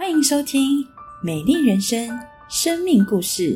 [0.00, 0.82] 欢迎收听
[1.22, 2.08] 《美丽人生》
[2.48, 3.54] 生命故事。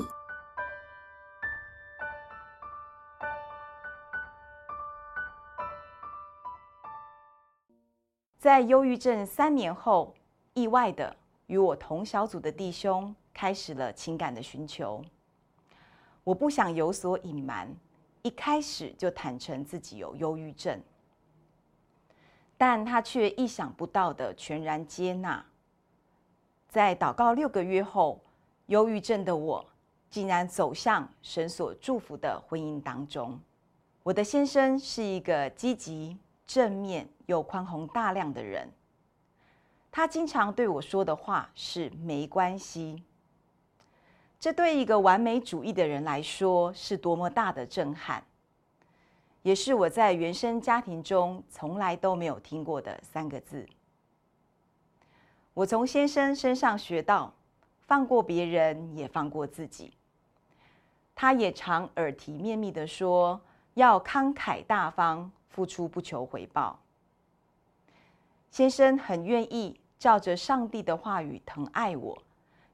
[8.36, 10.14] 在忧郁症三年后，
[10.52, 11.16] 意外的
[11.46, 15.02] 与我同小组的弟兄开始了情感的寻求。
[16.24, 17.74] 我不想有所隐瞒，
[18.20, 20.78] 一开始就坦诚自己有忧郁症，
[22.58, 25.42] 但他却意想不到的全然接纳。
[26.74, 28.20] 在祷告六个月后，
[28.66, 29.64] 忧郁症的我
[30.10, 33.38] 竟然走向神所祝福的婚姻当中。
[34.02, 38.68] 我的先生是一个积极、正面又宽宏大量的人。
[39.92, 43.04] 他经常对我说的话是“没关系”，
[44.40, 48.24] 这对一个完美主义的人来说是多么大的震撼，
[49.42, 53.64] 也是我在原生家庭中从来都没有听过的三个字。
[55.54, 57.32] 我从先生身上学到，
[57.86, 59.92] 放过别人也放过自己。
[61.14, 63.40] 他也常耳提面命的说，
[63.74, 66.80] 要慷慨大方，付出不求回报。
[68.50, 72.20] 先生很愿意照着上帝的话语疼爱我，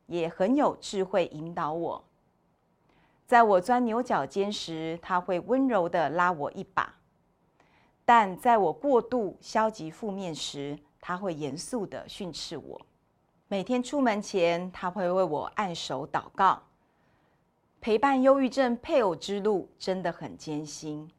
[0.06, 2.02] 也很有智慧引导我。
[3.26, 6.94] 在我钻牛角尖时，他会温柔的拉我一把；
[8.06, 12.80] 但在我过度消极负面时，他会严肃的训斥我，
[13.48, 16.62] 每天出门前，他会为我按手祷告。
[17.80, 21.10] 陪伴忧郁症配偶之路真的很艰辛，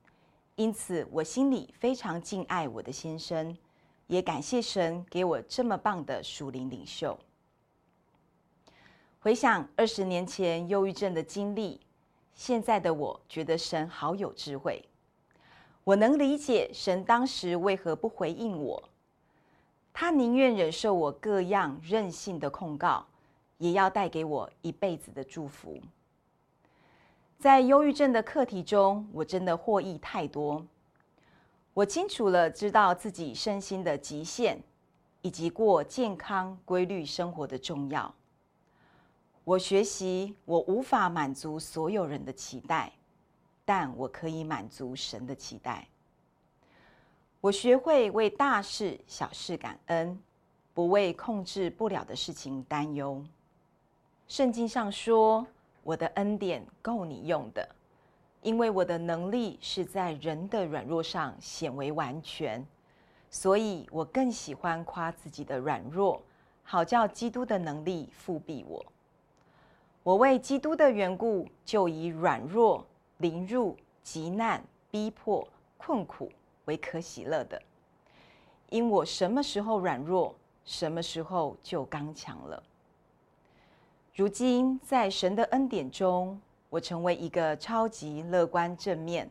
[0.55, 3.57] 因此我心里非常敬爱我的先生，
[4.05, 7.17] 也感谢神给我这么棒的属灵领袖。
[9.19, 11.81] 回想二十年前忧郁症的经历，
[12.35, 14.83] 现在的我觉得神好有智慧，
[15.83, 18.83] 我能理解神当时为何不回应我。
[19.94, 23.06] 他宁愿忍受我各样任性的控告，
[23.58, 25.80] 也要带给我一辈子的祝福。
[27.38, 30.66] 在忧郁症的课题中，我真的获益太多。
[31.74, 34.62] 我清楚了知道自己身心的极限，
[35.22, 38.13] 以及过健康规律生活的重要。
[39.44, 42.91] 我学习，我无法满足所有人的期待，
[43.66, 45.88] 但我可以满足神的期待。
[47.41, 50.16] 我学会为大事小事感恩，
[50.75, 53.19] 不为控制不了的事情担忧。
[54.28, 55.44] 圣经上说
[55.81, 57.68] ：“我的恩典够你用的，
[58.44, 62.63] 因为我的能力是在人的软弱上显为完全。”
[63.31, 66.22] 所以，我更喜欢夸自己的软弱，
[66.62, 68.85] 好叫基督的能力复庇我。
[70.03, 72.85] 我为基督的缘故，就以软弱、
[73.18, 75.47] 凌辱、极难、逼迫、
[75.78, 76.31] 困苦。
[76.71, 77.61] 为可喜乐的，
[78.69, 80.33] 因我什么时候软弱，
[80.63, 82.63] 什么时候就刚强了。
[84.15, 86.39] 如今在神的恩典中，
[86.69, 89.29] 我成为一个超级乐观、正面，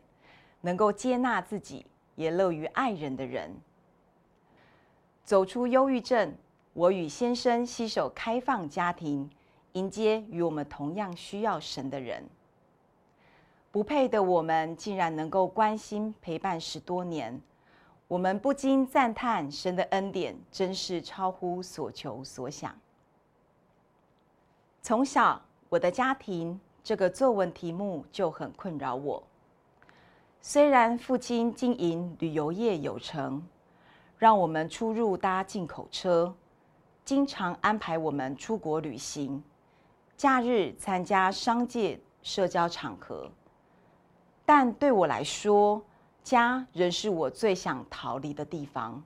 [0.61, 1.83] 能够接纳自己，
[2.15, 3.51] 也乐于爱人的人。
[5.23, 6.31] 走出忧郁症，
[6.73, 9.27] 我与先生携手开放家庭，
[9.71, 12.23] 迎接与我们同样需要神的人。
[13.71, 17.39] 不配的我们，竟然能够关心陪伴十多年，
[18.05, 22.77] 我们不禁赞叹神的恩典真是超乎所求所想。
[24.81, 29.23] 从小，我的家庭这个作文题目就很困扰我。
[30.41, 33.41] 虽然父亲经营旅游业有成，
[34.17, 36.35] 让我们出入搭进口车，
[37.05, 39.41] 经常安排我们出国旅行，
[40.17, 43.31] 假日参加商界社交场合。
[44.53, 45.81] 但对我来说，
[46.25, 49.01] 家仍是我最想逃离的地方，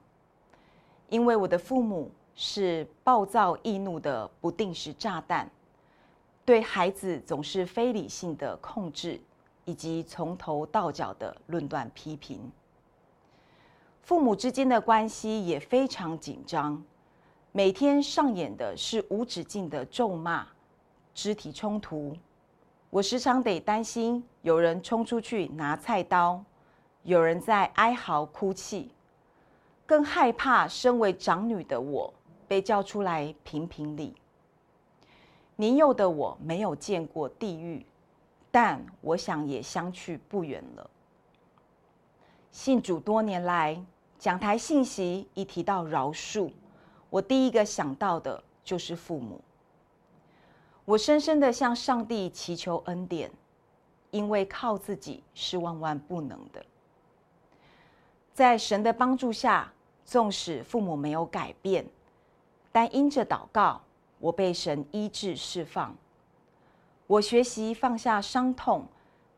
[1.07, 5.47] 因为我的父母是暴躁易怒的不定时炸弹，
[6.43, 9.21] 对孩子总是非理性的控制，
[9.65, 12.51] 以及从头到脚的论断批评。
[14.01, 16.83] 父母之间的关系也非常紧张，
[17.51, 20.47] 每天上演的是无止境的咒骂、
[21.13, 22.17] 肢体冲突。
[22.95, 26.41] 我时常得担心有人冲出去拿菜刀，
[27.03, 28.89] 有人在哀嚎哭泣，
[29.85, 32.13] 更害怕身为长女的我
[32.47, 34.15] 被叫出来评评理。
[35.57, 37.85] 年幼的我没有见过地狱，
[38.49, 40.89] 但我想也相去不远了。
[42.49, 43.77] 信主多年来，
[44.17, 46.49] 讲台信息一提到饶恕，
[47.09, 49.41] 我第一个想到的就是父母。
[50.85, 53.31] 我深深的向上帝祈求恩典，
[54.11, 56.63] 因为靠自己是万万不能的。
[58.33, 59.73] 在神的帮助下，
[60.05, 61.83] 纵使父母没有改变，
[62.71, 63.81] 但因着祷告，
[64.19, 65.95] 我被神医治释放。
[67.07, 68.85] 我学习放下伤痛，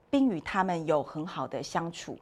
[0.10, 2.18] 并与他们有很好的相处。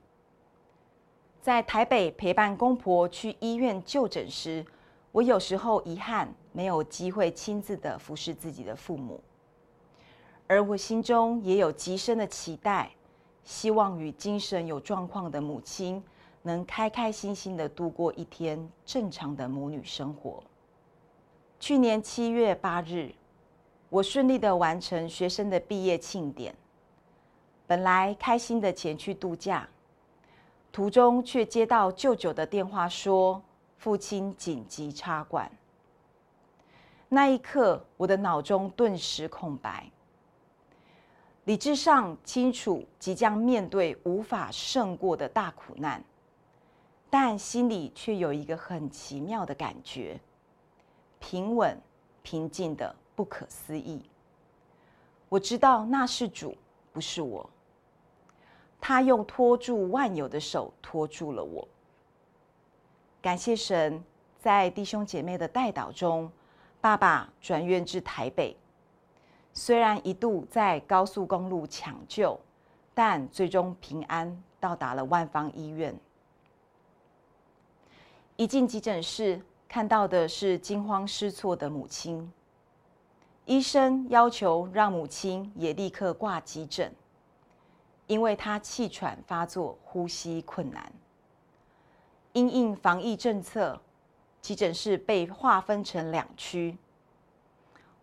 [1.42, 4.66] 在台北陪伴公婆去医院就诊时，
[5.12, 9.22] 我有时候遗憾没有机会亲自的服侍自己的父母，
[10.48, 12.90] 而我心中也有极深的期待，
[13.44, 16.02] 希望与精神有状况的母亲
[16.44, 20.42] 能开开心心的度过一天正常的母女生活。
[21.60, 23.14] 去年七月八日。
[23.88, 26.54] 我顺利的完成学生的毕业庆典，
[27.66, 29.70] 本来开心的前去度假，
[30.72, 33.42] 途中却接到舅舅的电话，说
[33.78, 35.50] 父亲紧急插管。
[37.16, 39.90] 那一刻，我的脑中顿时空白，
[41.46, 46.04] 理智上清楚即将面对无法胜过的大苦难，
[47.10, 50.20] 但心里却有一个很奇妙的感觉，
[51.22, 51.82] 平稳、
[52.22, 52.94] 平静的。
[53.16, 54.02] 不可思议！
[55.30, 56.54] 我知道那是主，
[56.92, 57.50] 不是我。
[58.82, 61.66] 他用托住万有的手托住了我。
[63.22, 64.04] 感谢神，
[64.38, 66.30] 在弟兄姐妹的带导中，
[66.86, 68.56] 爸爸转院至台北。
[69.54, 72.40] 虽然一度在高速公路抢救，
[72.94, 76.00] 但最终平安到达了万方医院。
[78.36, 82.32] 一进急诊室，看到的是惊慌失措的母亲。
[83.46, 86.94] 医生要求让母亲也立刻挂急诊，
[88.06, 90.94] 因为她气喘发作，呼吸困难。
[92.34, 93.82] 因应防疫政策，
[94.46, 96.78] 急诊室被划分成两区。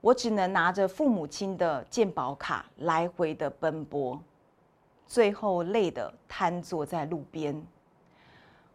[0.00, 4.20] 我只能拿着父母亲的健保卡来回的奔波，
[5.06, 7.64] 最后累得瘫坐在路边。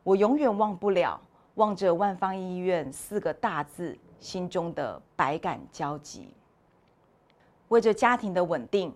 [0.01, 1.19] 我永远忘不了
[1.55, 6.29] 望着万方医院四个大字，心中的百感交集。
[7.67, 8.95] 为着家庭的稳定、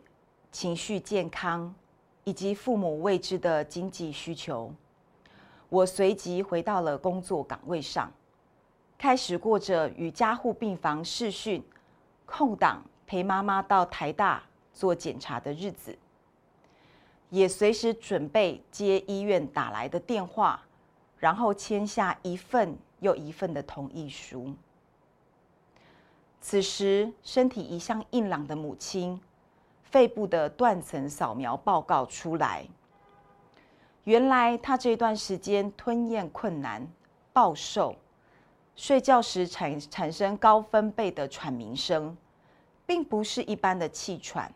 [0.49, 1.75] 情绪健康
[2.23, 4.73] 以及父母未知的经济需求，
[5.67, 8.09] 我随即回到了工作岗位上，
[9.01, 11.63] 开始过着与加护病房视讯、
[12.23, 14.43] 空档陪妈妈到台大
[14.75, 15.97] 做检查的日子，
[17.31, 20.61] 也随时准备接医院打来的电话，
[21.17, 24.53] 然后签下一份又一份的同意书。
[26.39, 29.19] 此时，身体一向硬朗的母亲，
[29.81, 32.67] 肺部的断层扫描报告出来。
[34.03, 36.87] 原来，她这段时间吞咽困难、
[37.33, 37.95] 暴瘦，
[38.81, 42.17] 睡觉时产产生高分贝的喘鸣声，
[42.83, 44.51] 并不是一般的气喘，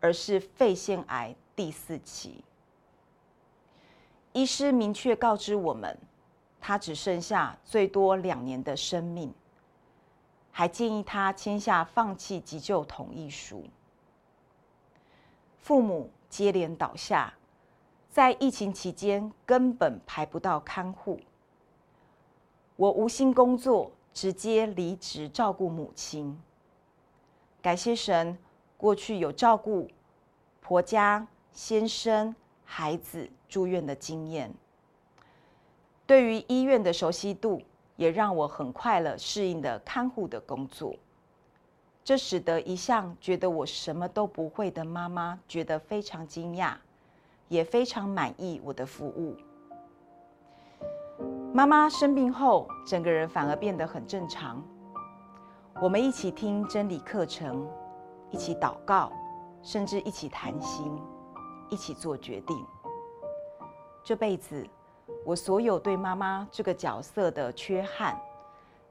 [0.00, 2.42] 而是肺腺癌第四期。
[4.32, 5.96] 医师明确告知我们，
[6.60, 9.32] 他只剩下最多两年的生命。
[10.50, 13.64] 还建议他签下放弃急救同意书。
[15.60, 17.32] 父母接连倒下，
[18.10, 21.20] 在疫情期间根本排不到看护。
[22.76, 26.38] 我无心工作，直接离职照顾母亲。
[27.62, 28.36] 感谢神，
[28.76, 29.88] 过去有照顾
[30.60, 32.34] 婆家、先生、
[32.64, 34.52] 孩子住院的经验，
[36.06, 37.60] 对于医院的熟悉度。
[37.96, 40.96] 也让我很快了适应的看护的工作，
[42.02, 46.74] 这使得一向觉得我什么都不会的妈妈觉得非常惊讶，
[47.46, 49.36] 也非常满意我的服务。
[51.56, 54.60] 妈妈生病后，整个人反而变得很正常。
[55.80, 57.64] 我们一起听真理课程，
[58.28, 59.12] 一起祷告，
[59.62, 61.00] 甚至一起谈心，
[61.70, 62.66] 一起做决定。
[64.02, 64.66] 这辈子。
[65.24, 68.18] 我所有对妈妈这个角色的缺憾，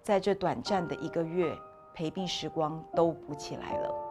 [0.02, 1.58] 在这短暂的一个月
[1.94, 4.03] 陪病时光都补起来了。